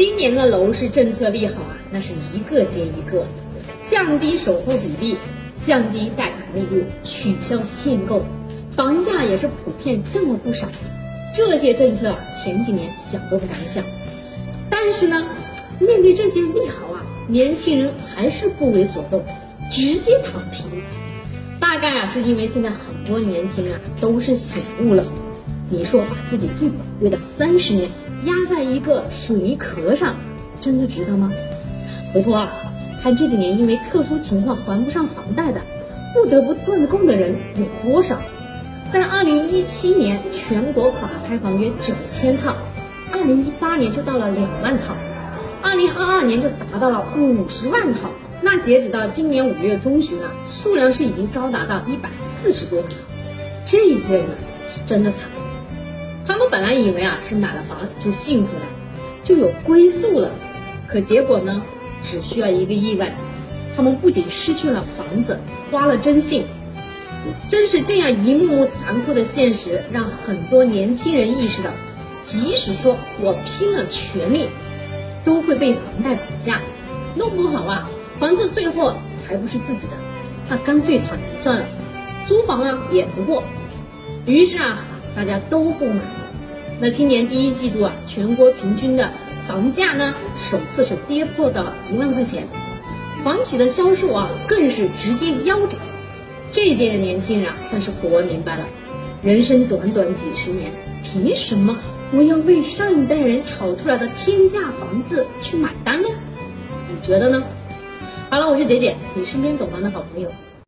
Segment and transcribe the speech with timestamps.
[0.00, 3.26] 今年的楼市政策利好啊，那是一个接一个，
[3.86, 5.18] 降低首付比例，
[5.60, 8.24] 降低贷款利率，取消限购，
[8.74, 10.66] 房价也是普遍降了不少。
[11.36, 13.84] 这些政策啊，前几年想都不敢想。
[14.70, 15.22] 但是呢，
[15.78, 19.22] 面对这些利好啊，年轻人还是不为所动，
[19.70, 20.64] 直接躺平。
[21.60, 25.04] 大概啊，是因为现在很多年轻人啊都是醒悟了。
[25.68, 27.90] 你说把自己最宝贵的三十年
[28.24, 30.16] 压在一个水泥壳上，
[30.60, 31.32] 真的值得吗？
[32.12, 32.50] 回头啊，
[33.02, 35.60] 看这几年因为特殊情况还不上房贷的，
[36.14, 38.20] 不得不断供的人有多少？
[38.92, 42.54] 在二零一七年，全国法拍房约九千套，
[43.12, 44.94] 二零一八年就到了两万套，
[45.62, 48.10] 二零二二年就达到了五十万套。
[48.42, 52.96] 那截止到今年五月中旬啊，数量是已经高达到一百四十多万套。
[53.64, 54.26] 这些人
[54.68, 55.39] 是真的惨。
[56.26, 58.62] 他们本来以为啊是买了房就幸福了，
[59.24, 60.30] 就有归宿了，
[60.86, 61.62] 可结果呢，
[62.02, 63.14] 只需要一个意外，
[63.76, 65.38] 他们不仅失去了房子，
[65.70, 66.44] 花了征信。
[67.48, 71.70] 正是这样一幕幕残酷的现实，让很多年轻人意识到，
[72.22, 74.48] 即使说我拼了全力，
[75.24, 76.60] 都会被房贷绑架，
[77.14, 78.94] 弄不好啊，房子最后
[79.28, 79.92] 还不是自己的，
[80.48, 81.66] 那干脆躺平算了，
[82.26, 83.42] 租房啊也不过。
[84.24, 84.78] 于是啊，
[85.14, 86.00] 大家都不买。
[86.80, 89.10] 那今年第一季度啊，全国平均的
[89.46, 92.46] 房价呢，首次是跌破到一万块钱，
[93.22, 95.78] 房企的销售啊，更是直接腰斩。
[96.52, 98.64] 这届的年轻人啊，算是活明白了，
[99.22, 100.72] 人生短短几十年，
[101.04, 101.76] 凭什么
[102.12, 106.08] 我要为上一代人炒出来的天价房子去买单呢？
[106.88, 107.42] 你觉得呢？
[108.30, 110.30] 好了，我是姐姐，你身边懂房的好朋友。